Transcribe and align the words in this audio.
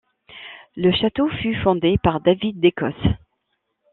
Le 0.75 0.91
château 0.91 1.27
fut 1.29 1.53
fondé 1.61 1.99
par 2.01 2.21
David 2.21 2.59
d'Écosse. 2.59 3.05